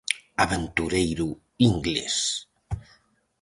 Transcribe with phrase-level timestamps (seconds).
[0.43, 1.27] Aventureiro
[1.69, 2.15] inglés.